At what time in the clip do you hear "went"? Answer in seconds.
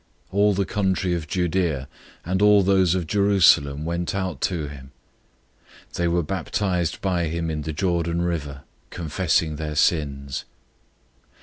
3.85-4.15